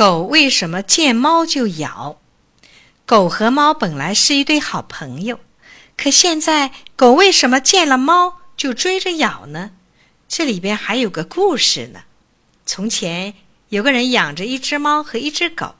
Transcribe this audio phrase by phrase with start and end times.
[0.00, 2.18] 狗为什么见猫就咬？
[3.04, 5.38] 狗和猫本来是一对好朋友，
[5.94, 9.72] 可现在狗为什么见了猫就追着咬呢？
[10.26, 12.04] 这里边还有个故事呢。
[12.64, 13.34] 从前
[13.68, 15.74] 有个人养着一只猫和一只狗，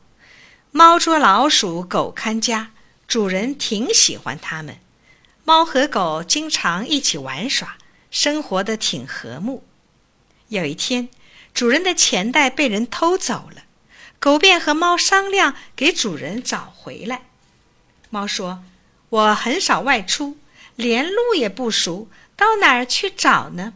[0.70, 2.72] 猫捉老鼠，狗看家，
[3.08, 4.76] 主人挺喜欢它们。
[5.44, 7.78] 猫和狗经常一起玩耍，
[8.10, 9.64] 生活的挺和睦。
[10.48, 11.08] 有一天，
[11.54, 13.62] 主人的钱袋被人偷走了。
[14.20, 17.22] 狗便和猫商量，给主人找回来。
[18.10, 18.62] 猫说
[19.08, 20.36] ：“我很少外出，
[20.76, 22.06] 连路也不熟，
[22.36, 23.72] 到哪儿去找呢？”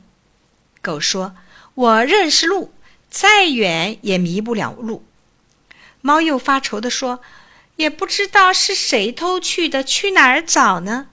[0.82, 1.34] 狗说
[1.74, 2.74] ：“我认识路，
[3.08, 5.06] 再远也迷不了路。”
[6.02, 7.20] 猫又发愁地说
[7.76, 11.06] ：“也不知道是谁偷去的，去哪儿找呢？”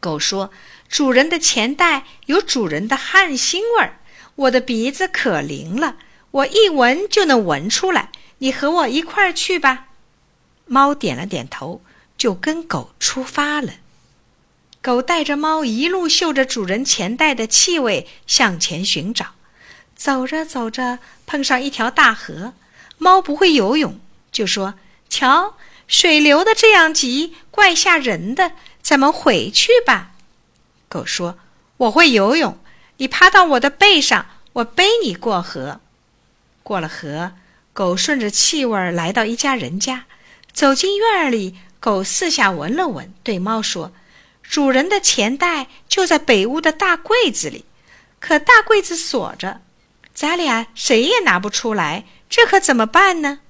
[0.00, 0.50] 狗说
[0.88, 4.00] ：“主人的钱袋有主人的汗腥味儿，
[4.36, 5.96] 我的鼻子可灵了。”
[6.34, 9.86] 我一闻就能闻出来，你和我一块儿去吧。
[10.66, 11.80] 猫点了点头，
[12.18, 13.74] 就跟狗出发了。
[14.82, 19.34] 狗带着猫一路嗅着主人钱袋的气味向前寻找。
[19.94, 22.54] 走着走着，碰上一条大河。
[22.98, 24.00] 猫不会游泳，
[24.32, 24.74] 就说
[25.08, 28.52] ：“瞧，水流的这样急，怪吓人的。
[28.82, 30.10] 咱们回去吧。”
[30.90, 31.38] 狗说
[31.78, 32.58] ：“我会游泳，
[32.96, 35.80] 你趴到我的背上，我背你过河。”
[36.64, 37.32] 过了河，
[37.74, 40.06] 狗顺着气味来到一家人家，
[40.52, 43.92] 走进院里，狗四下闻了闻，对猫说
[44.42, 47.66] ：“主人的钱袋就在北屋的大柜子里，
[48.18, 49.60] 可大柜子锁着，
[50.14, 53.40] 咱俩谁也拿不出来，这可怎么办呢？”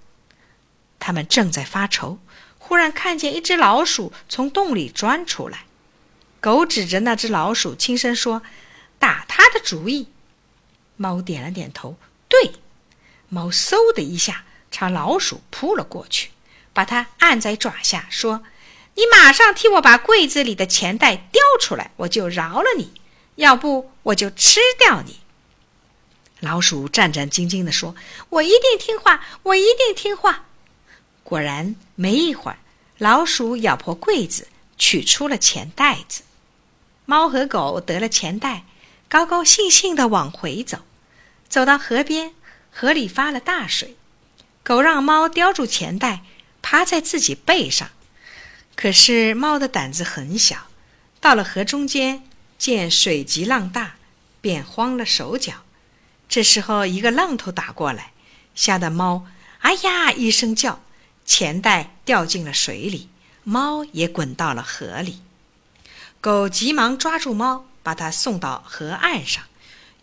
[0.99, 2.19] 他们正在发愁，
[2.59, 5.67] 忽然看见一只老鼠从洞里钻出来，
[6.41, 8.43] 狗指着那只老鼠，轻声说
[8.99, 10.09] ：“打他的主意。”
[10.97, 11.97] 猫点了点头，
[12.29, 12.55] 对。
[13.35, 16.31] 猫嗖的一下朝老鼠扑了过去，
[16.73, 18.45] 把它按在爪下，说
[18.95, 22.93] ：“你马上替我把柜子里的钱袋叼出来，我就饶了你；
[23.35, 25.19] 要不，我就吃掉你。”
[26.39, 27.97] 老鼠战战兢兢地说
[28.31, 30.45] ：“我一定听话，我一定听话。”
[31.25, 32.59] 果然，没一会儿，
[32.99, 34.47] 老鼠咬破柜子，
[34.79, 36.23] 取出了钱袋子。
[37.05, 38.65] 猫和狗得了钱袋，
[39.09, 40.79] 高高兴兴地往回走，
[41.49, 42.33] 走到河边。
[42.77, 43.97] 河里发了大水，
[44.65, 46.23] 狗让猫叼住钱袋，
[46.61, 47.91] 趴在自己背上。
[48.75, 50.67] 可是猫的胆子很小，
[51.21, 52.25] 到了河中间，
[52.59, 53.95] 见水急浪大，
[54.41, 55.63] 便慌了手脚。
[56.29, 58.11] 这时候一个浪头打过来，
[58.57, 59.25] 吓得猫
[59.63, 60.83] “哎呀”一声叫，
[61.25, 63.09] 钱袋掉进了水里，
[63.45, 65.21] 猫也滚到了河里。
[66.21, 69.45] 狗急忙抓住猫，把它送到河岸上，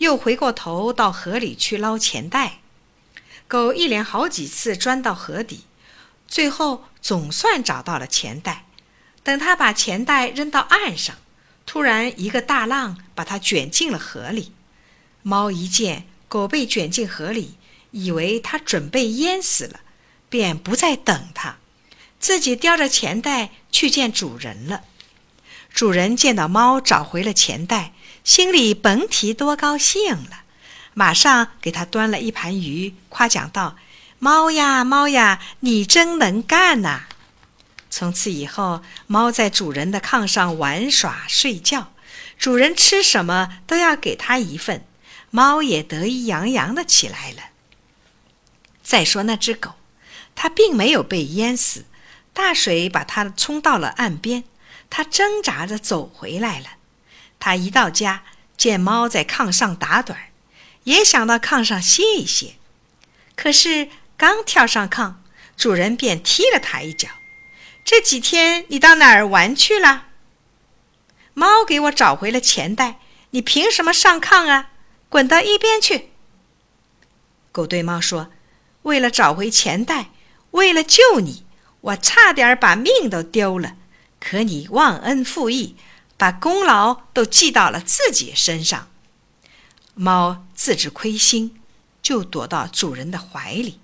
[0.02, 2.58] 又回过头到河里去捞钱袋。
[3.48, 5.66] 狗一连好几次钻到河底，
[6.28, 8.66] 最后总算找到了钱袋。
[9.22, 11.18] 等他把钱袋扔到岸上，
[11.68, 14.54] 突然一个大浪把它卷进了河里。
[15.22, 17.58] 猫一见狗被卷进河里，
[17.92, 19.82] 以为它准备淹死了，
[20.30, 21.58] 便不再等它，
[22.20, 24.86] 自己叼着钱袋去见主人了。
[25.74, 27.94] 主人见到猫找回了钱袋，
[28.24, 30.44] 心里甭提多高兴了。
[30.94, 33.78] 马上给他端了一盘鱼，夸奖道
[34.20, 37.06] ：“猫呀，猫呀，你真能干呐！”
[37.90, 41.94] 从此以后，猫在主人的炕上玩耍睡觉，
[42.38, 44.86] 主人吃什么都要给它一份，
[45.30, 47.38] 猫也得意洋洋的起来了。
[48.84, 49.72] 再说那只狗，
[50.36, 51.86] 它并没有被淹死，
[52.34, 54.44] 大水把它冲到了岸边，
[54.92, 56.68] 它挣扎着走回来了。
[57.40, 58.22] 它一到家，
[58.56, 60.16] 见猫在炕上打盹。
[60.84, 62.56] 也想到炕上歇一歇，
[63.36, 65.14] 可是刚跳上炕，
[65.56, 67.10] 主人便踢了他一脚。
[67.86, 70.08] 这几天你到哪儿玩去了？
[71.34, 74.72] 猫给我找回了钱袋，你凭什么上炕啊？
[75.08, 76.10] 滚到一边去！
[77.52, 78.32] 狗对猫说
[78.84, 80.10] ：“为了找回钱袋，
[80.52, 81.46] 为了救你，
[81.82, 83.76] 我差点把命都丢了。
[84.22, 85.76] 可你忘恩负义，
[86.16, 88.88] 把功劳都记到了自己身上。”
[89.94, 91.60] 猫自知亏心，
[92.02, 93.80] 就躲到主人的怀里。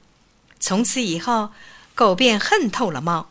[0.60, 1.52] 从此以后，
[1.94, 3.30] 狗便恨透了猫，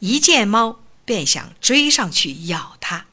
[0.00, 3.06] 一见猫便想追上去咬它。